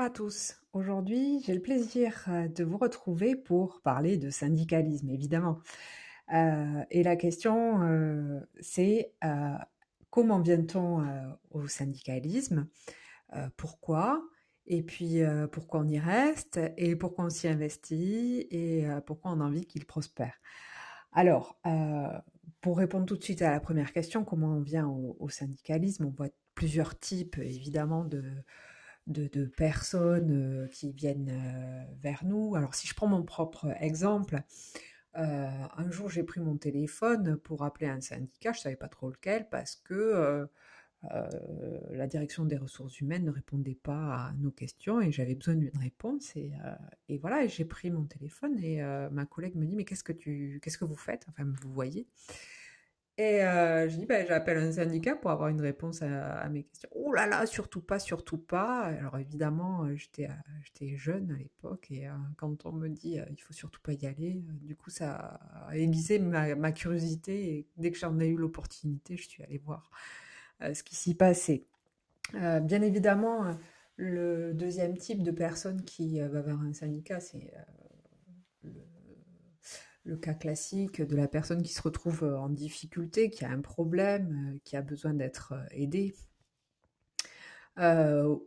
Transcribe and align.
À 0.00 0.08
tous. 0.08 0.56
Aujourd'hui, 0.72 1.42
j'ai 1.44 1.52
le 1.52 1.60
plaisir 1.60 2.24
euh, 2.28 2.48
de 2.48 2.64
vous 2.64 2.78
retrouver 2.78 3.36
pour 3.36 3.82
parler 3.82 4.16
de 4.16 4.30
syndicalisme, 4.30 5.10
évidemment. 5.10 5.60
Euh, 6.32 6.82
et 6.90 7.02
la 7.02 7.16
question, 7.16 7.82
euh, 7.82 8.40
c'est 8.60 9.12
comment 10.08 10.40
vient-on 10.40 11.04
au 11.50 11.68
syndicalisme? 11.68 12.66
Pourquoi? 13.58 14.24
Et 14.66 14.82
puis, 14.82 15.20
pourquoi 15.52 15.80
on 15.80 15.88
y 15.88 15.98
reste? 15.98 16.58
Et 16.78 16.96
pourquoi 16.96 17.26
on 17.26 17.30
s'y 17.30 17.46
investit? 17.46 18.46
Et 18.50 18.86
pourquoi 19.04 19.32
on 19.32 19.40
a 19.40 19.44
envie 19.44 19.66
qu'il 19.66 19.84
prospère? 19.84 20.40
Alors, 21.12 21.60
pour 22.62 22.78
répondre 22.78 23.04
tout 23.04 23.18
de 23.18 23.22
suite 23.22 23.42
à 23.42 23.50
la 23.50 23.60
première 23.60 23.92
question, 23.92 24.24
comment 24.24 24.56
on 24.56 24.62
vient 24.62 24.88
au 24.88 25.28
syndicalisme? 25.28 26.06
On 26.06 26.10
voit 26.10 26.30
plusieurs 26.54 26.98
types, 26.98 27.36
évidemment, 27.36 28.06
de 28.06 28.24
de, 29.10 29.44
personnes 29.46 30.68
qui 30.72 30.92
viennent 30.92 31.86
vers 32.00 32.24
nous. 32.24 32.54
Alors 32.54 32.74
si 32.74 32.86
je 32.86 32.94
prends 32.94 33.08
mon 33.08 33.22
propre 33.22 33.74
exemple, 33.80 34.40
un 35.14 35.90
jour 35.90 36.08
j'ai 36.08 36.22
pris 36.22 36.40
mon 36.40 36.56
téléphone 36.56 37.36
pour 37.36 37.64
appeler 37.64 37.88
un 37.88 38.00
syndicat, 38.00 38.52
je 38.52 38.58
ne 38.58 38.62
savais 38.62 38.76
pas 38.76 38.88
trop 38.88 39.10
lequel, 39.10 39.48
parce 39.50 39.76
que 39.76 40.48
la 41.90 42.06
direction 42.06 42.44
des 42.44 42.56
ressources 42.56 43.00
humaines 43.00 43.24
ne 43.24 43.30
répondait 43.30 43.78
pas 43.82 44.28
à 44.28 44.32
nos 44.38 44.50
questions 44.50 45.00
et 45.00 45.10
j'avais 45.10 45.34
besoin 45.34 45.56
d'une 45.56 45.76
réponse. 45.78 46.36
Et, 46.36 46.52
et 47.08 47.18
voilà, 47.18 47.46
j'ai 47.46 47.64
pris 47.64 47.90
mon 47.90 48.04
téléphone 48.04 48.62
et 48.62 48.82
ma 49.10 49.26
collègue 49.26 49.56
me 49.56 49.66
dit 49.66 49.76
mais 49.76 49.84
qu'est-ce 49.84 50.04
que 50.04 50.12
tu, 50.12 50.60
qu'est-ce 50.62 50.78
que 50.78 50.84
vous 50.84 50.96
faites? 50.96 51.26
Enfin, 51.28 51.44
vous 51.44 51.72
voyez. 51.72 52.06
Et 53.20 53.44
euh, 53.44 53.86
je 53.86 53.96
dis, 53.98 54.06
bah, 54.06 54.24
j'appelle 54.24 54.56
un 54.56 54.72
syndicat 54.72 55.14
pour 55.14 55.30
avoir 55.30 55.50
une 55.50 55.60
réponse 55.60 56.00
à, 56.00 56.48
mes 56.48 56.62
questions. 56.62 56.88
Oh 56.94 57.12
là 57.12 57.26
là, 57.26 57.44
surtout 57.44 57.82
pas, 57.82 57.98
surtout 57.98 58.38
pas. 58.38 58.84
Alors 58.84 59.18
évidemment, 59.18 59.84
euh, 59.84 59.94
j'étais, 59.94 60.24
euh, 60.24 60.32
j'étais 60.64 60.96
jeune 60.96 61.30
à 61.30 61.36
l'époque 61.36 61.90
et 61.90 62.08
quand 62.38 62.64
on 62.64 62.72
me 62.72 62.88
dit, 62.88 63.18
il 63.30 63.42
faut 63.42 63.52
surtout 63.52 63.82
pas 63.82 63.92
y 63.92 64.06
aller, 64.06 64.42
du 64.62 64.74
coup, 64.74 64.88
ça 64.88 65.38
a 65.68 65.76
aiguisé 65.76 66.18
ma, 66.18 66.72
curiosité 66.72 67.56
et 67.56 67.66
dès 67.76 67.90
que 67.90 67.98
j'en 67.98 68.18
ai 68.20 68.26
eu 68.26 68.36
l'opportunité, 68.36 69.18
je 69.18 69.28
suis 69.28 69.42
allée 69.42 69.58
voir 69.58 69.90
ce 70.72 70.82
qui 70.82 70.94
s'y 70.94 71.14
passait. 71.14 71.66
bien 72.32 72.80
évidemment, 72.80 73.54
le 73.96 74.54
deuxième 74.54 74.96
type 74.96 75.22
de 75.22 75.30
personne 75.30 75.84
qui 75.84 76.20
va 76.20 76.40
vers 76.40 76.58
un 76.58 76.72
syndicat, 76.72 77.20
c'est 77.20 77.52
le 80.04 80.16
cas 80.16 80.34
classique 80.34 81.02
de 81.02 81.16
la 81.16 81.28
personne 81.28 81.62
qui 81.62 81.72
se 81.72 81.82
retrouve 81.82 82.24
euh, 82.24 82.38
en 82.38 82.48
difficulté, 82.48 83.30
qui 83.30 83.44
a 83.44 83.50
un 83.50 83.60
problème, 83.60 84.54
euh, 84.54 84.58
qui 84.64 84.76
a 84.76 84.82
besoin 84.82 85.14
d'être 85.14 85.52
euh, 85.52 85.64
aidé, 85.72 86.14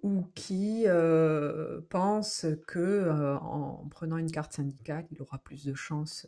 ou 0.03 0.25
qui 0.35 0.85
pense 1.89 2.45
que 2.67 3.09
en 3.41 3.87
prenant 3.89 4.17
une 4.17 4.29
carte 4.29 4.53
syndicale, 4.53 5.07
il 5.09 5.19
aura 5.23 5.39
plus 5.39 5.65
de 5.65 5.73
chances 5.73 6.27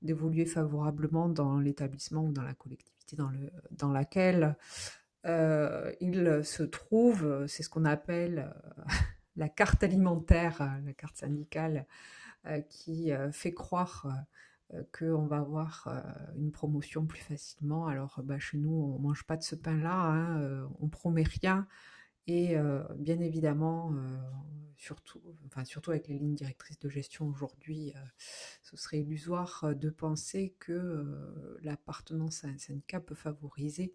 d'évoluer 0.00 0.46
favorablement 0.46 1.28
dans 1.28 1.58
l'établissement 1.58 2.24
ou 2.24 2.32
dans 2.32 2.44
la 2.44 2.54
collectivité 2.54 3.14
dans, 3.14 3.28
le, 3.28 3.50
dans 3.72 3.92
laquelle 3.92 4.56
il 5.26 6.40
se 6.44 6.62
trouve. 6.62 7.44
C'est 7.46 7.62
ce 7.62 7.68
qu'on 7.68 7.84
appelle 7.84 8.54
la 9.36 9.50
carte 9.50 9.82
alimentaire, 9.82 10.78
la 10.86 10.94
carte 10.94 11.18
syndicale, 11.18 11.84
qui 12.70 13.10
fait 13.32 13.52
croire 13.52 14.06
qu'on 14.92 15.26
va 15.26 15.38
avoir 15.38 15.86
euh, 15.86 16.00
une 16.36 16.50
promotion 16.50 17.06
plus 17.06 17.20
facilement. 17.20 17.86
Alors 17.86 18.20
bah, 18.24 18.38
chez 18.38 18.58
nous, 18.58 18.72
on 18.72 18.98
mange 18.98 19.24
pas 19.24 19.36
de 19.36 19.42
ce 19.42 19.54
pain-là, 19.54 19.94
hein, 19.94 20.40
euh, 20.40 20.66
on 20.80 20.88
promet 20.88 21.22
rien. 21.22 21.66
Et 22.28 22.56
bien 22.98 23.20
évidemment, 23.20 23.92
surtout, 24.74 25.22
enfin, 25.46 25.64
surtout 25.64 25.92
avec 25.92 26.08
les 26.08 26.18
lignes 26.18 26.34
directrices 26.34 26.80
de 26.80 26.88
gestion 26.88 27.28
aujourd'hui, 27.28 27.94
ce 28.62 28.76
serait 28.76 28.98
illusoire 28.98 29.76
de 29.76 29.90
penser 29.90 30.56
que 30.58 31.06
l'appartenance 31.62 32.42
à 32.42 32.48
un 32.48 32.58
syndicat 32.58 32.98
peut 32.98 33.14
favoriser, 33.14 33.94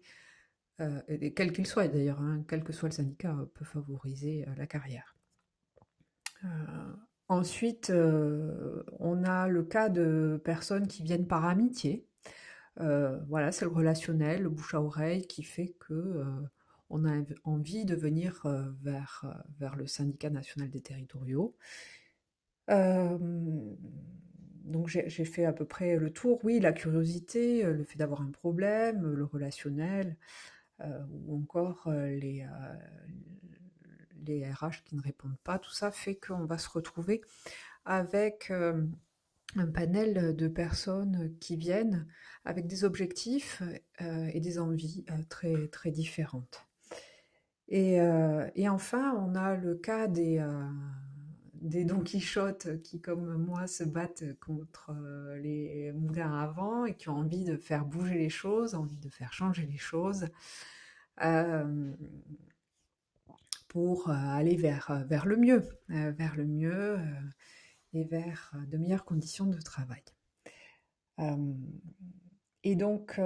quel 0.78 1.52
qu'il 1.52 1.66
soit 1.66 1.88
d'ailleurs, 1.88 2.22
hein, 2.22 2.42
quel 2.48 2.64
que 2.64 2.72
soit 2.72 2.88
le 2.88 2.94
syndicat, 2.94 3.36
peut 3.52 3.66
favoriser 3.66 4.46
la 4.56 4.66
carrière. 4.66 5.14
Ensuite, 7.32 7.88
euh, 7.88 8.82
on 8.98 9.24
a 9.24 9.48
le 9.48 9.62
cas 9.62 9.88
de 9.88 10.38
personnes 10.44 10.86
qui 10.86 11.02
viennent 11.02 11.26
par 11.26 11.46
amitié. 11.46 12.06
Euh, 12.78 13.18
voilà, 13.26 13.52
c'est 13.52 13.64
le 13.64 13.70
relationnel, 13.70 14.42
le 14.42 14.50
bouche 14.50 14.74
à 14.74 14.82
oreille 14.82 15.26
qui 15.26 15.42
fait 15.42 15.74
que 15.80 15.94
euh, 15.94 16.24
on 16.90 17.06
a 17.06 17.22
envie 17.44 17.86
de 17.86 17.94
venir 17.94 18.42
vers, 18.82 19.24
vers 19.58 19.76
le 19.76 19.86
syndicat 19.86 20.28
national 20.28 20.68
des 20.68 20.82
territoriaux. 20.82 21.56
donc 22.68 23.78
j'ai 24.88 25.24
fait 25.24 25.46
à 25.46 25.54
peu 25.54 25.64
près 25.64 25.96
le 25.96 26.10
tour. 26.10 26.38
Oui, 26.44 26.60
la 26.60 26.72
curiosité, 26.72 27.62
le 27.62 27.84
fait 27.84 27.96
d'avoir 27.96 28.20
un 28.20 28.30
problème, 28.30 29.10
le 29.10 29.24
relationnel, 29.24 30.18
ou 30.80 31.38
encore 31.38 31.90
les, 31.90 32.46
les 34.26 34.50
RH 34.50 34.84
qui 34.84 34.96
ne 34.96 35.02
répondent 35.02 35.38
pas, 35.44 35.58
tout 35.58 35.72
ça 35.72 35.90
fait 35.90 36.16
qu'on 36.16 36.44
va 36.44 36.58
se 36.58 36.68
retrouver 36.68 37.22
avec 37.84 38.50
euh, 38.50 38.84
un 39.56 39.66
panel 39.66 40.34
de 40.34 40.48
personnes 40.48 41.34
qui 41.40 41.56
viennent 41.56 42.06
avec 42.44 42.66
des 42.66 42.84
objectifs 42.84 43.62
euh, 44.00 44.30
et 44.32 44.40
des 44.40 44.58
envies 44.58 45.04
euh, 45.10 45.14
très, 45.28 45.68
très 45.68 45.90
différentes. 45.90 46.66
Et, 47.68 47.98
enfin, 48.68 49.14
on 49.16 49.34
a 49.34 49.56
le 49.56 49.74
cas 49.74 50.06
des, 50.06 50.46
des 51.54 51.86
Don 51.86 52.00
Quichotte 52.00 52.82
qui, 52.82 53.00
comme 53.00 53.38
moi, 53.38 53.66
se 53.66 53.82
battent 53.82 54.38
contre 54.40 54.94
les 55.40 55.90
moulins 55.92 56.38
à 56.38 56.48
vent 56.48 56.84
et 56.84 56.94
qui 56.94 57.08
ont 57.08 57.16
envie 57.16 57.44
de 57.44 57.56
faire 57.56 57.86
bouger 57.86 58.16
les 58.16 58.28
choses, 58.28 58.74
envie 58.74 58.98
de 58.98 59.08
faire 59.08 59.32
changer 59.32 59.64
les 59.64 59.78
choses 59.78 60.26
pour 63.72 64.10
euh, 64.10 64.12
aller 64.12 64.56
vers, 64.56 64.90
euh, 64.90 65.02
vers 65.04 65.24
le 65.26 65.36
mieux, 65.36 65.62
euh, 65.90 66.12
vers 66.12 66.36
le 66.36 66.44
mieux 66.44 66.98
et 67.94 68.04
vers 68.04 68.54
de 68.68 68.76
meilleures 68.76 69.04
conditions 69.04 69.46
de 69.46 69.58
travail. 69.58 70.02
Et 72.64 72.74
donc 72.74 73.20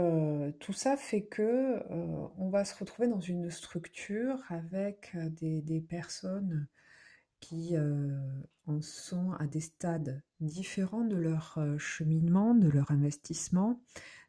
tout 0.60 0.72
ça 0.72 0.96
fait 0.96 1.24
que 1.24 1.82
on 2.36 2.50
va 2.50 2.64
se 2.64 2.76
retrouver 2.76 3.08
dans 3.08 3.20
une 3.20 3.50
structure 3.50 4.42
avec 4.48 5.16
des, 5.16 5.80
personnes 5.88 6.66
qui 7.40 7.74
en 8.66 8.80
sont 8.82 9.32
à 9.38 9.46
des 9.46 9.60
stades 9.60 10.22
différents 10.40 11.04
de 11.04 11.16
leur 11.16 11.58
cheminement, 11.78 12.54
de 12.54 12.68
leur 12.68 12.90
investissement. 12.90 13.80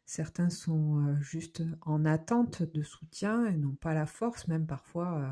Certains 0.06 0.50
sont 0.50 1.18
juste 1.20 1.62
en 1.82 2.04
attente 2.04 2.62
de 2.62 2.82
soutien 2.82 3.44
et 3.46 3.56
n'ont 3.56 3.74
pas 3.74 3.92
la 3.92 4.06
force, 4.06 4.46
même 4.46 4.66
parfois 4.66 5.30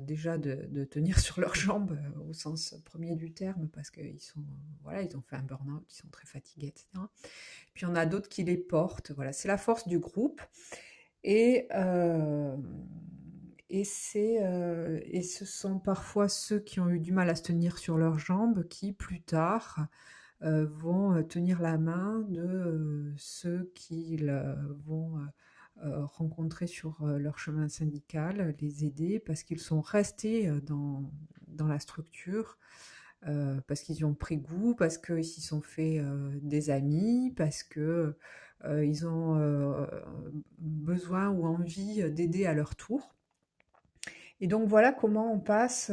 déjà 0.00 0.38
de, 0.38 0.84
tenir 0.84 1.18
sur 1.18 1.40
leurs 1.40 1.54
jambes 1.54 1.92
euh, 1.92 2.28
au 2.28 2.32
sens 2.32 2.74
premier 2.84 3.16
du 3.16 3.32
terme 3.32 3.68
parce 3.68 3.90
qu'ils 3.90 4.20
sont 4.20 4.44
voilà 4.82 5.02
ils 5.02 5.16
ont 5.16 5.22
fait 5.22 5.36
un 5.36 5.42
burn-out, 5.42 5.84
ils 5.90 5.96
sont 5.96 6.08
très 6.08 6.26
fatigués, 6.26 6.68
etc. 6.68 6.86
Puis 7.74 7.86
on 7.86 7.94
a 7.94 8.06
d'autres 8.06 8.28
qui 8.28 8.44
les 8.44 8.56
portent. 8.56 9.12
Voilà, 9.12 9.32
c'est 9.32 9.48
la 9.48 9.58
force 9.58 9.88
du 9.88 9.98
groupe 9.98 10.42
et 11.24 11.66
euh, 11.74 12.56
et 13.70 13.82
et 13.82 15.22
ce 15.22 15.44
sont 15.44 15.78
parfois 15.78 16.28
ceux 16.28 16.60
qui 16.60 16.80
ont 16.80 16.88
eu 16.88 17.00
du 17.00 17.12
mal 17.12 17.30
à 17.30 17.34
se 17.34 17.42
tenir 17.42 17.78
sur 17.78 17.96
leurs 17.96 18.18
jambes 18.18 18.66
qui 18.68 18.92
plus 18.92 19.22
tard 19.22 19.86
vont 20.40 21.22
tenir 21.24 21.60
la 21.60 21.76
main 21.76 22.24
de 22.28 23.12
ceux 23.18 23.70
qui 23.74 24.16
vont 24.86 25.18
euh, 25.18 25.26
rencontrer 25.82 26.66
sur 26.66 27.02
euh, 27.02 27.18
leur 27.18 27.38
chemin 27.38 27.68
syndical, 27.68 28.54
les 28.60 28.84
aider 28.84 29.18
parce 29.18 29.42
qu'ils 29.42 29.60
sont 29.60 29.80
restés 29.80 30.48
euh, 30.48 30.60
dans, 30.60 31.10
la 31.66 31.78
structure, 31.78 32.58
parce 33.66 33.82
qu'ils 33.82 33.96
y 33.98 34.04
ont 34.04 34.14
pris 34.14 34.38
goût, 34.38 34.74
parce 34.74 34.96
qu'ils 34.96 35.24
s'y 35.24 35.42
sont 35.42 35.60
fait 35.60 36.02
des 36.40 36.70
amis, 36.70 37.34
parce 37.36 37.62
que 37.62 38.16
ils 38.66 39.06
ont 39.06 39.86
besoin 40.58 41.28
ou 41.28 41.44
envie 41.44 42.10
d'aider 42.10 42.46
à 42.46 42.54
leur 42.54 42.76
tour. 42.76 43.14
Et 44.40 44.46
donc 44.46 44.66
voilà 44.68 44.90
comment 44.94 45.30
on 45.34 45.38
passe 45.38 45.92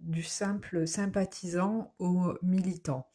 du 0.00 0.22
simple 0.22 0.86
sympathisant 0.86 1.92
au 1.98 2.32
militant. 2.42 3.06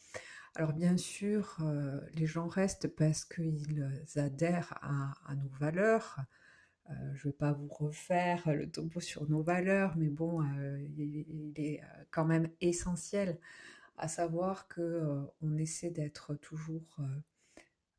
Alors 0.58 0.74
bien 0.74 0.98
sûr, 0.98 1.56
euh, 1.62 2.02
les 2.16 2.26
gens 2.26 2.48
restent 2.48 2.88
parce 2.88 3.26
qu'ils 3.26 3.88
adhèrent 4.16 4.74
à, 4.82 5.36
nos 5.36 5.50
valeurs. 5.60 6.18
Euh, 6.90 6.94
je 7.14 7.28
ne 7.28 7.32
vais 7.32 7.38
pas 7.38 7.52
vous 7.52 7.68
refaire 7.68 8.52
le 8.52 8.68
topo 8.68 9.00
sur 9.00 9.30
nos 9.30 9.44
valeurs, 9.44 9.96
mais 9.98 10.10
bon, 10.10 10.42
euh, 10.42 10.82
il, 10.98 11.54
est 11.58 11.84
quand 12.10 12.26
même 12.26 12.50
essentiel 12.60 13.38
à 13.98 14.08
savoir 14.08 14.68
que 14.68 15.28
on 15.44 15.58
essaie 15.58 15.92
d'être 15.92 16.34
toujours 16.34 16.98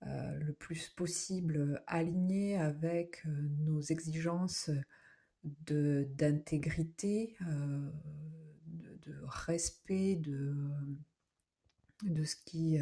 le 0.02 0.50
plus 0.50 0.88
possible 0.88 1.80
aligné 1.86 2.58
avec 2.58 3.24
nos 3.24 3.82
exigences 3.82 4.68
d'intégrité, 5.44 7.36
de, 9.06 9.14
respect 9.26 10.16
de, 10.16 10.56
de, 12.02 12.24
ce 12.24 12.36
qui, 12.44 12.78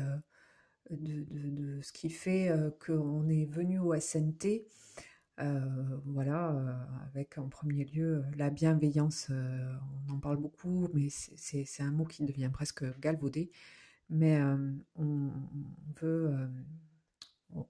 de, 0.90 1.80
ce 1.82 1.92
qui 1.92 2.10
fait 2.10 2.50
qu'on 2.84 3.28
est 3.28 3.46
venu 3.46 3.78
au 3.78 3.98
SNT. 3.98 4.66
voilà, 6.04 6.88
avec 7.08 7.38
en 7.38 7.48
premier 7.48 7.84
lieu 7.84 8.24
la 8.36 8.50
bienveillance, 8.50 9.30
on 10.08 10.14
en 10.14 10.18
parle 10.18 10.38
beaucoup, 10.38 10.88
mais 10.94 11.08
c'est 11.10 11.82
un 11.82 11.90
mot 11.90 12.04
qui 12.04 12.24
devient 12.24 12.50
presque 12.52 12.84
galvaudé. 13.00 13.50
Mais 14.08 14.40
on, 14.94 15.32
veut 16.00 16.30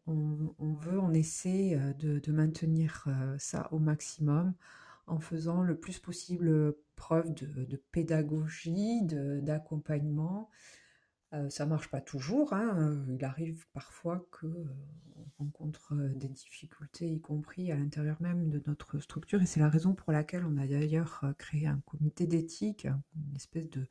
on, 0.06 0.74
veut, 0.74 0.98
on 0.98 1.12
essaie 1.12 1.78
de, 1.98 2.32
maintenir 2.32 3.08
ça 3.38 3.68
au 3.72 3.78
maximum 3.78 4.54
en 5.06 5.20
faisant 5.20 5.62
le 5.62 5.76
plus 5.76 5.98
possible 5.98 6.74
preuve 6.96 7.32
de, 7.34 7.76
pédagogie, 7.92 9.02
d'accompagnement. 9.02 10.50
Ça 11.48 11.64
ne 11.64 11.70
marche 11.70 11.88
pas 11.88 12.00
toujours, 12.00 12.52
hein, 12.52 13.04
il 13.08 13.24
arrive 13.24 13.66
parfois 13.72 14.26
qu'on 14.30 14.66
rencontre 15.38 15.94
des 16.14 16.28
difficultés, 16.28 17.08
y 17.08 17.20
compris 17.20 17.70
à 17.72 17.76
l'intérieur 17.76 18.16
même 18.20 18.48
de 18.48 18.62
notre 18.66 19.00
structure, 19.00 19.42
et 19.42 19.46
c'est 19.46 19.60
la 19.60 19.68
raison 19.68 19.94
pour 19.94 20.12
laquelle 20.12 20.44
on 20.44 20.56
a 20.56 20.66
d'ailleurs 20.66 21.24
créé 21.36 21.66
un 21.66 21.80
comité 21.84 22.26
d'éthique, 22.26 22.86
une 22.86 23.36
espèce 23.36 23.68
de 23.68 23.86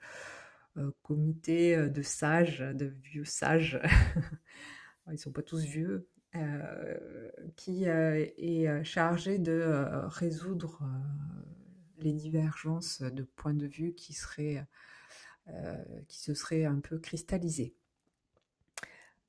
comité 1.04 1.90
de 1.90 2.02
sages, 2.02 2.60
de 2.60 2.86
vieux 2.86 3.26
sages. 3.26 3.80
Ils 5.08 5.14
ne 5.14 5.18
sont 5.18 5.32
pas 5.32 5.44
tous 5.44 5.60
vieux, 5.60 6.10
euh, 6.36 7.30
qui 7.56 7.88
euh, 7.88 8.26
est 8.38 8.68
euh, 8.68 8.84
chargé 8.84 9.38
de 9.38 9.64
résoudre 10.08 10.82
les 11.98 12.12
divergences 12.12 13.02
de 13.02 13.24
points 13.24 13.54
de 13.54 13.68
vue 13.68 13.94
qui, 13.94 14.12
seraient, 14.12 14.66
qui 16.08 16.20
se 16.20 16.34
seraient 16.34 16.66
un 16.66 16.80
peu 16.80 16.98
cristallisées. 17.00 17.76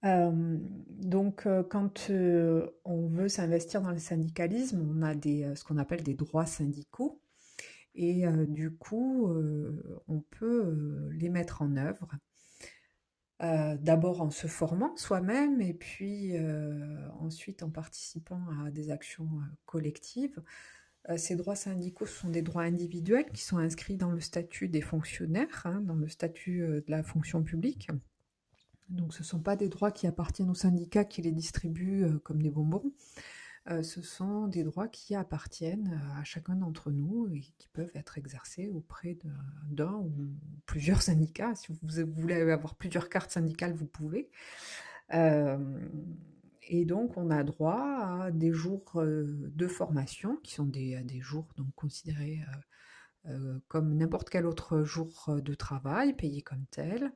donc, 0.03 1.49
quand 1.69 2.11
on 2.11 3.09
veut 3.09 3.29
s'investir 3.29 3.83
dans 3.83 3.91
le 3.91 3.99
syndicalisme, 3.99 4.81
on 4.81 5.03
a 5.03 5.15
des, 5.15 5.55
ce 5.55 5.65
qu'on 5.65 5.79
appelle 5.79 6.03
des 6.03 6.15
droits 6.15 6.47
syndicaux, 6.47 7.21
et 7.95 8.25
du 8.49 8.71
coup, 8.75 9.31
on 10.09 10.21
peut 10.21 11.11
les 11.13 11.29
mettre 11.29 11.63
en 11.63 11.77
œuvre 11.77 12.09
euh, 13.43 13.77
d'abord 13.77 14.23
en 14.23 14.31
se 14.31 14.47
formant 14.47 14.97
soi-même 14.97 15.61
et 15.61 15.75
puis 15.75 16.39
euh, 16.39 17.07
ensuite 17.21 17.63
en 17.63 17.69
participant 17.69 18.41
à 18.65 18.71
des 18.71 18.91
actions 18.91 19.29
euh, 19.29 19.45
collectives. 19.67 20.43
Ces 21.17 21.37
droits 21.37 21.57
syndicaux 21.57 22.07
sont 22.07 22.29
des 22.29 22.43
droits 22.43 22.63
individuels 22.63 23.31
qui 23.33 23.43
sont 23.43 23.59
inscrits 23.59 23.97
dans 23.97 24.11
le 24.11 24.21
statut 24.21 24.69
des 24.69 24.81
fonctionnaires, 24.81 25.63
hein, 25.65 25.81
dans 25.81 25.95
le 25.95 26.09
statut 26.09 26.59
de 26.61 26.85
la 26.89 27.03
fonction 27.03 27.43
publique. 27.43 27.89
Donc 28.89 29.15
ce 29.15 29.21
ne 29.21 29.25
sont 29.25 29.41
pas 29.41 29.57
des 29.57 29.69
droits 29.69 29.93
qui 29.93 30.07
appartiennent 30.07 30.51
aux 30.51 30.55
syndicats 30.55 31.05
qui 31.05 31.23
les 31.23 31.33
distribuent 31.33 32.07
comme 32.25 32.43
des 32.43 32.51
bonbons. 32.51 32.93
Euh, 33.69 33.83
ce 33.83 34.01
sont 34.01 34.47
des 34.47 34.63
droits 34.63 34.87
qui 34.87 35.17
appartiennent 35.17 36.01
euh, 36.01 36.21
à 36.21 36.25
chacun 36.25 36.55
d'entre 36.55 36.93
nous 36.93 37.27
et 37.29 37.41
qui 37.59 37.69
peuvent 37.73 37.91
être 37.95 38.17
exercés 38.17 38.69
auprès 38.69 39.19
d'un 39.71 39.95
ou 39.95 40.13
plusieurs 40.67 41.03
syndicats. 41.03 41.55
Si 41.57 41.73
vous 41.73 42.13
voulez 42.15 42.35
avoir 42.35 42.77
plusieurs 42.77 43.09
cartes 43.09 43.33
syndicales, 43.33 43.75
vous 43.75 43.87
pouvez. 43.87 44.31
Euh, 45.15 45.59
et 46.67 46.85
donc, 46.85 47.17
on 47.17 47.31
a 47.31 47.43
droit 47.45 48.25
à 48.25 48.31
des 48.31 48.53
jours 48.53 49.03
de 49.03 49.67
formation, 49.67 50.37
qui 50.43 50.55
sont 50.55 50.67
des, 50.67 51.21
jours 51.21 51.49
donc 51.57 51.69
considérés 51.75 52.41
comme 53.69 53.97
n'importe 53.97 54.31
quel 54.31 54.47
autre 54.47 54.83
jour 54.83 55.41
de 55.43 55.55
travail, 55.55 56.15
payés 56.15 56.43
comme 56.43 56.65
tel, 56.71 57.13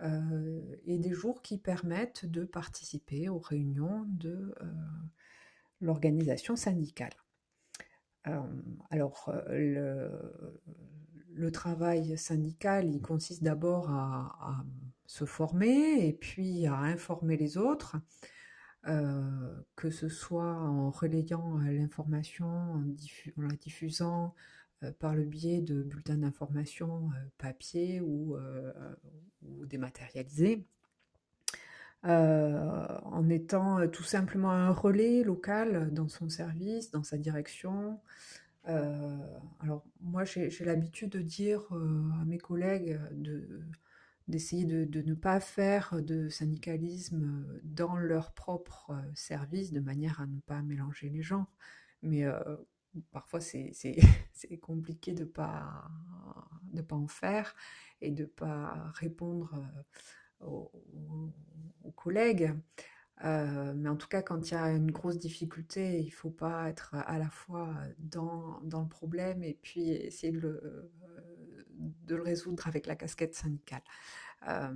et 0.00 0.98
des 0.98 1.12
jours 1.12 1.42
qui 1.42 1.58
permettent 1.58 2.26
de 2.26 2.44
participer 2.44 3.28
aux 3.28 3.38
réunions 3.38 4.04
de 4.08 4.54
l'organisation 5.80 6.56
syndicale. 6.56 7.12
Euh, 8.26 8.40
alors, 8.90 9.30
euh, 9.48 10.08
le, 11.34 11.50
travail 11.52 12.16
syndical, 12.16 12.88
il 12.90 13.00
consiste 13.02 13.42
d'abord 13.42 13.90
à, 13.90 14.64
se 15.06 15.26
former 15.26 16.06
et 16.06 16.14
puis 16.14 16.66
à 16.66 16.76
informer 16.76 17.36
les 17.36 17.58
autres, 17.58 17.96
euh, 18.88 19.62
que 19.76 19.90
ce 19.90 20.08
soit 20.08 20.54
en 20.54 20.90
relayant 20.90 21.58
l'information, 21.58 22.46
en, 22.46 22.84
la 23.36 23.56
diffusant 23.56 24.34
par 24.98 25.14
le 25.14 25.24
biais 25.24 25.62
de 25.62 25.82
bulletins 25.82 26.18
d'information 26.18 27.10
papier 27.38 28.00
ou, 28.00 28.36
ou 29.42 29.66
dématérialisés, 29.66 30.66
euh, 32.06 32.86
en 33.04 33.30
étant 33.30 33.78
euh, 33.78 33.86
tout 33.86 34.02
simplement 34.02 34.50
un 34.50 34.72
relais 34.72 35.22
local 35.22 35.88
dans 35.90 36.08
son 36.08 36.28
service, 36.28 36.90
dans 36.90 37.02
sa 37.02 37.16
direction. 37.16 37.98
Euh, 38.68 39.16
alors 39.60 39.84
moi 40.02 40.24
j'ai 40.24 40.50
l'habitude 40.64 41.10
de 41.10 41.20
dire 41.20 41.62
à 41.72 42.24
mes 42.26 42.38
collègues 42.38 42.98
d'essayer 44.28 44.64
de, 44.64 45.02
ne 45.02 45.14
pas 45.14 45.40
faire 45.40 46.00
de 46.00 46.28
syndicalisme 46.28 47.46
dans 47.62 47.96
leur 47.96 48.32
propre 48.32 48.94
service 49.14 49.72
de 49.72 49.80
manière 49.80 50.20
à 50.20 50.26
ne 50.26 50.40
pas 50.40 50.62
mélanger 50.62 51.10
les 51.10 51.22
genres. 51.22 51.52
Mais 52.02 52.24
parfois 53.12 53.40
c'est 53.72 54.58
compliqué 54.60 55.12
de 55.12 55.24
ne 55.24 55.28
pas, 55.28 55.90
de 56.72 56.82
pas 56.82 56.96
en 56.96 57.08
faire 57.08 57.54
et 58.00 58.10
de 58.10 58.22
ne 58.22 58.28
pas 58.28 58.90
répondre 58.94 59.62
aux, 60.40 60.70
collègues. 61.96 62.52
Euh, 63.24 63.72
mais 63.76 63.88
en 63.88 63.96
tout 63.96 64.08
cas, 64.08 64.20
quand 64.20 64.50
il 64.50 64.54
y 64.54 64.56
a 64.56 64.70
une 64.70 64.90
grosse 64.90 65.18
difficulté, 65.18 66.00
il 66.00 66.06
ne 66.06 66.10
faut 66.10 66.30
pas 66.30 66.68
être 66.68 66.94
à 66.94 67.18
la 67.18 67.30
fois 67.30 67.72
dans, 67.98 68.60
dans, 68.64 68.82
le 68.82 68.88
problème 68.88 69.42
et 69.44 69.56
puis 69.62 69.90
essayer 69.90 70.32
de 70.32 70.40
le, 70.40 70.60
euh, 70.64 70.92
de 71.78 72.16
le 72.16 72.22
résoudre 72.22 72.66
avec 72.66 72.86
la 72.86 72.96
casquette 72.96 73.34
syndicale. 73.34 73.82
Euh, 74.48 74.72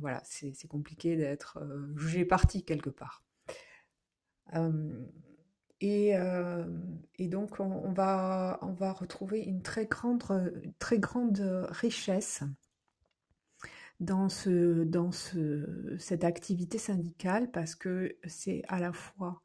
voilà, 0.00 0.22
c'est 0.24 0.68
compliqué 0.68 1.16
d'être 1.16 1.58
jugé 1.96 2.24
parti 2.24 2.64
quelque 2.64 2.90
part. 2.90 3.22
Et, 5.80 6.14
et, 7.18 7.28
donc, 7.28 7.60
on, 7.60 7.92
va, 7.92 8.58
on 8.62 8.72
va 8.72 8.92
retrouver 8.92 9.40
une 9.40 9.62
très 9.62 9.86
grande, 9.86 10.22
très 10.78 10.98
grande 10.98 11.38
richesse 11.70 12.42
dans, 14.00 14.28
ce, 14.28 14.84
dans 14.84 15.12
ce, 15.12 15.96
cette 15.98 16.24
activité 16.24 16.78
syndicale 16.78 17.50
parce 17.50 17.74
que 17.74 18.16
c'est 18.26 18.62
à 18.68 18.80
la 18.80 18.92
fois 18.92 19.40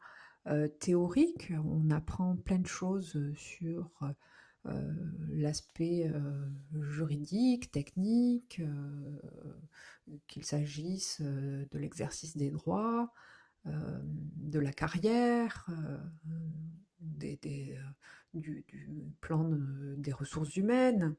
euh, 0.48 0.68
théorique, 0.68 1.52
on 1.63 1.90
apprend 1.92 2.36
plein 2.36 2.60
de 2.60 2.68
choses 2.68 3.20
sur 3.36 3.92
euh, 4.02 4.08
l'aspect 5.30 6.12
euh, 6.13 6.46
juridique, 6.82 7.72
technique, 7.72 8.62
qu'il 10.28 10.44
s'agisse 10.44 11.22
de 11.22 11.78
l'exercice 11.78 12.36
des 12.36 12.51
droits, 12.51 13.13
de 13.66 14.60
la 14.60 14.74
carrière, 14.74 15.68
des, 17.00 17.39
du, 18.34 18.66
plan 19.22 19.50
des 19.98 20.12
ressources 20.12 20.56
humaines. 20.58 21.16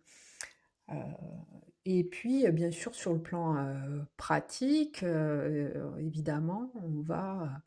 Et 1.86 2.04
puis, 2.04 2.46
euh, 2.46 2.52
bien 2.52 2.70
sûr, 2.70 2.94
sur 2.94 3.12
le 3.12 3.20
plan 3.20 3.56
euh, 3.56 4.02
pratique, 4.16 5.02
euh, 5.02 5.96
évidemment, 5.96 6.70
on 6.84 7.00
va 7.00 7.62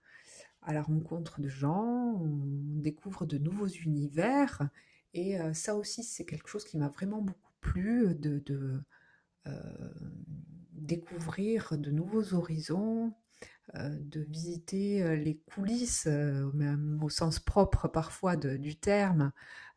à 0.62 0.74
la 0.74 0.82
rencontre 0.82 1.42
de 1.42 1.50
gens, 1.50 2.22
on 2.22 2.80
découvre 2.82 3.26
de 3.26 3.38
nouveaux 3.38 3.68
univers. 3.68 4.70
Et 5.14 5.38
ça 5.54 5.76
aussi, 5.76 6.04
c'est 6.04 6.26
quelque 6.26 6.48
chose 6.50 6.66
qui 6.66 6.78
m'a 6.78 6.88
vraiment 6.88 7.22
beaucoup 7.22 7.52
plu, 7.62 8.16
de, 8.16 8.44
découvrir 10.72 11.78
de 11.78 11.92
nouveaux 11.92 12.34
horizons, 12.34 13.14
de 13.76 14.22
visiter 14.22 15.16
les 15.18 15.38
coulisses, 15.38 16.08
même 16.08 17.00
au 17.04 17.10
sens 17.10 17.40
propre 17.40 17.88
parfois 17.88 18.36
du 18.36 18.76
terme, 18.76 19.32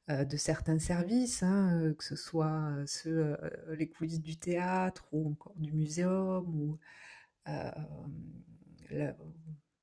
euh, 0.09 0.25
de 0.25 0.37
certains 0.37 0.79
services, 0.79 1.43
hein, 1.43 1.81
euh, 1.83 1.95
que 1.95 2.05
ce 2.05 2.15
soit 2.15 2.73
ceux, 2.87 3.35
euh, 3.43 3.75
les 3.77 3.89
coulisses 3.89 4.21
du 4.21 4.37
théâtre 4.37 5.09
ou 5.11 5.31
encore 5.33 5.55
du 5.57 5.73
muséum 5.73 6.47
ou 6.47 6.79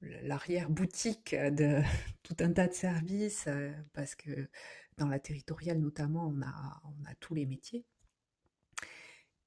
l'arrière-boutique 0.01 1.35
de 1.35 1.81
tout 2.23 2.37
un 2.39 2.53
tas 2.53 2.67
de 2.67 2.73
services, 2.73 3.49
parce 3.93 4.15
que 4.15 4.47
dans 4.97 5.07
la 5.07 5.19
territoriale 5.19 5.79
notamment, 5.79 6.27
on 6.27 6.41
a, 6.41 7.15
tous 7.19 7.33
les 7.33 7.45
métiers. 7.45 7.85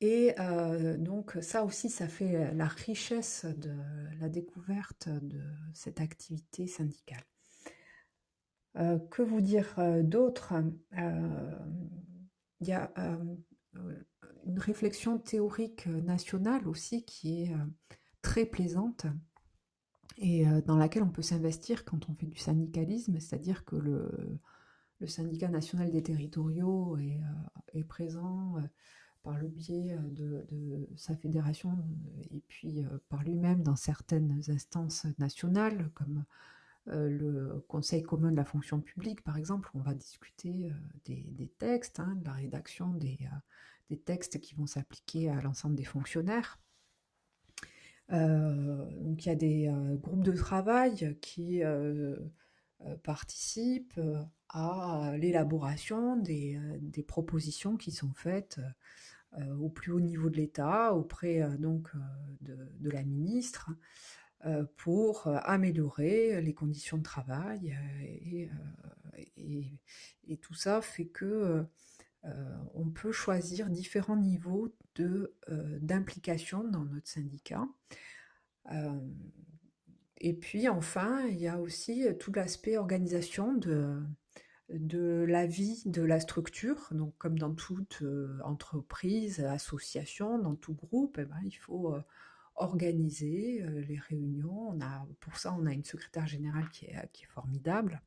Et 0.01 0.35
donc 0.99 1.39
ça 1.41 1.65
aussi, 1.65 1.89
ça 1.89 2.07
fait 2.07 2.53
la 2.55 2.67
richesse 2.67 3.47
de 3.47 3.75
la 4.21 4.29
découverte 4.29 5.09
de 5.09 5.41
cette 5.73 6.01
activité 6.01 6.67
syndicale. 6.67 7.25
que 8.75 9.23
vous 9.23 9.41
dire 9.41 9.75
d'autre? 10.05 10.55
Il 12.61 12.69
y 12.69 12.73
a 12.73 12.93
une 14.45 14.59
réflexion 14.59 15.19
théorique 15.19 15.87
nationale 15.87 16.69
aussi 16.69 17.05
qui 17.05 17.43
est 17.43 17.55
très 18.21 18.45
plaisante 18.45 19.07
et 20.19 20.45
dans 20.67 20.77
laquelle 20.77 21.03
on 21.03 21.11
peut 21.11 21.23
s'investir 21.23 21.85
quand 21.85 22.09
on 22.09 22.15
fait 22.15 22.27
du 22.27 22.39
syndicalisme, 22.39 23.19
c'est-à-dire 23.21 23.65
que 23.65 23.77
le, 23.77 24.41
le, 25.01 25.07
syndicat 25.07 25.49
national 25.49 25.91
des 25.91 26.03
territoriaux 26.03 26.97
est, 26.99 27.21
est 27.75 27.85
présent 27.85 28.57
par 29.23 29.39
le 29.39 29.49
biais 29.49 29.97
de, 30.11 30.89
sa 30.97 31.17
fédération 31.17 31.77
et 32.31 32.41
puis 32.49 32.85
par 33.09 33.23
lui-même 33.23 33.63
dans 33.63 33.77
certaines 33.77 34.41
instances 34.49 35.07
nationales, 35.19 35.91
comme 35.95 36.25
le 36.87 37.65
Conseil 37.67 38.03
commun 38.03 38.31
de 38.31 38.37
la 38.37 38.45
fonction 38.45 38.81
publique, 38.81 39.23
par 39.23 39.37
exemple, 39.37 39.69
on 39.75 39.81
va 39.81 39.95
discuter 39.95 40.73
des, 41.05 41.53
textes, 41.59 41.99
hein, 41.99 42.17
de 42.21 42.25
la 42.25 42.35
rédaction 42.35 42.93
des, 42.95 43.19
des 43.91 43.99
textes 43.99 44.41
qui 44.41 44.55
vont 44.55 44.67
s'appliquer 44.67 45.29
à 45.31 45.41
l'ensemble 45.41 45.75
des 45.75 45.85
fonctionnaires. 45.85 46.61
donc 48.09 49.25
il 49.25 49.27
y 49.27 49.31
a 49.31 49.35
des 49.35 49.73
groupes 50.01 50.25
de 50.25 50.33
travail 50.33 51.19
qui 51.21 51.63
participent 53.03 54.01
à 54.49 55.13
l'élaboration 55.19 56.17
des, 56.17 56.59
des, 56.81 57.03
propositions 57.03 57.77
qui 57.77 57.91
sont 57.91 58.13
faites 58.15 58.61
euh, 59.39 59.55
au 59.57 59.69
plus 59.69 59.93
haut 59.93 60.01
niveau 60.01 60.31
de 60.31 60.37
l'État, 60.37 60.95
auprès 60.95 61.43
euh, 61.43 61.57
donc 61.59 61.91
euh, 61.95 61.99
de, 62.81 62.91
la 62.91 63.03
ministre, 63.03 63.71
pour 64.77 65.27
améliorer 65.27 66.41
les 66.41 66.55
conditions 66.55 66.99
de 66.99 67.03
travail 67.03 67.77
et, 69.37 70.37
tout 70.41 70.55
ça 70.55 70.81
fait 70.81 71.07
que 71.07 71.65
on 72.75 72.89
peut 72.91 73.11
choisir 73.11 73.69
différents 73.71 74.17
niveaux 74.17 74.73
d'implication 75.81 76.63
dans 76.63 76.85
notre 76.85 77.09
syndicat. 77.09 77.67
Et 80.19 80.33
puis 80.33 80.69
enfin, 80.69 81.27
il 81.27 81.39
y 81.39 81.49
a 81.49 81.61
aussi 81.61 82.07
tout 82.19 82.33
l'aspect 82.33 82.79
organisation 82.79 83.55
de, 83.55 84.03
la 84.69 85.47
vie 85.47 85.83
de 85.85 86.03
la 86.03 86.21
structure, 86.21 86.89
donc 86.93 87.15
comme 87.19 87.39
dans 87.39 87.55
toute 87.55 88.01
euh, 88.03 88.39
entreprise, 88.43 89.41
association, 89.41 90.39
dans 90.39 90.55
tout 90.55 90.75
groupe, 90.75 91.19
eh 91.21 91.25
ben, 91.25 91.39
il 91.45 91.53
faut 91.53 91.95
euh, 91.95 92.03
organiser 92.55 93.63
euh, 93.63 93.83
les 93.83 93.99
réunions. 93.99 94.79
Pour 95.21 95.37
ça, 95.37 95.55
on 95.59 95.67
a 95.67 95.73
une 95.73 95.85
secrétaire 95.85 96.27
générale 96.27 96.69
qui 96.71 96.87
est, 96.87 97.27
formidable 97.29 98.01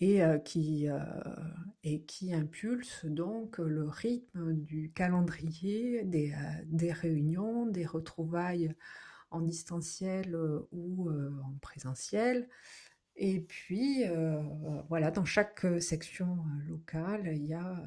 et, 0.00 0.22
qui, 0.46 0.88
et 1.84 2.02
qui 2.02 2.32
impulse 2.32 3.04
donc 3.04 3.58
le 3.58 3.86
rythme 3.86 4.54
du 4.54 4.90
calendrier 4.92 6.04
des 6.04 6.92
réunions, 6.92 7.66
des 7.66 7.84
retrouvailles 7.84 8.74
en 9.30 9.40
distanciel 9.40 10.36
ou 10.72 11.10
en 11.10 11.58
présentiel, 11.60 12.48
et 13.22 13.40
puis, 13.40 14.04
euh, 14.04 14.40
voilà, 14.88 15.10
dans 15.10 15.26
chaque 15.26 15.66
euh, 15.66 15.78
section 15.78 16.38
euh, 16.38 16.68
locale, 16.68 17.30
il 17.36 17.46
y 17.46 17.54
a 17.54 17.82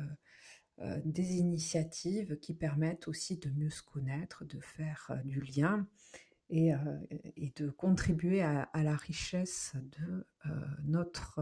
des 1.06 1.36
initiatives 1.36 2.40
qui 2.40 2.56
permettent 2.56 3.08
aussi 3.08 3.38
de 3.38 3.50
mieux 3.52 3.70
se 3.70 3.84
connaître, 3.84 4.44
de 4.44 4.60
faire 4.60 5.22
du 5.24 5.40
lien 5.40 5.88
et, 6.50 6.74
de 7.56 7.70
contribuer 7.70 8.42
à, 8.42 8.68
la 8.74 8.96
richesse 8.96 9.76
de, 9.76 10.26
notre, 10.84 11.42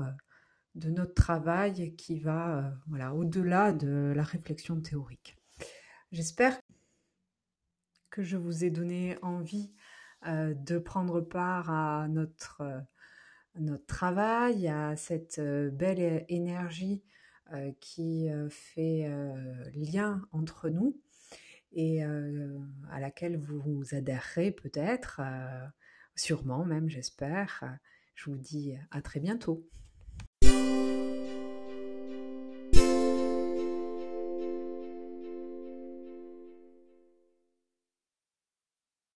de 0.76 0.90
notre 0.90 1.14
travail 1.14 1.96
qui 1.96 2.20
va 2.20 2.74
voilà, 2.88 3.16
au-delà 3.16 3.72
de 3.72 4.12
la 4.14 4.22
réflexion 4.22 4.82
théorique. 4.82 5.38
J'espère 6.12 6.60
que 8.10 8.24
je 8.24 8.36
vous 8.36 8.66
ai 8.66 8.70
donné 8.70 9.18
envie 9.22 9.72
de 10.26 10.78
prendre 10.78 11.22
part 11.22 11.70
à 11.70 12.08
notre 12.08 12.64
notre 13.56 13.86
travail, 13.86 14.68
à 14.68 14.96
cette 14.96 15.42
belle 15.42 16.26
énergie 16.30 17.04
qui 17.80 18.30
fait 18.50 19.12
lien 19.74 20.22
entre 20.32 20.70
nous 20.70 20.98
et 21.74 22.04
à 22.04 23.00
laquelle 23.00 23.38
vous 23.38 23.84
adhérerez 23.92 24.52
peut-être, 24.52 25.22
sûrement 26.16 26.64
même 26.66 26.90
j'espère. 26.90 27.78
Je 28.16 28.30
vous 28.30 28.38
dis 28.38 28.76
à 28.90 29.02
très 29.02 29.20
bientôt. 29.20 29.68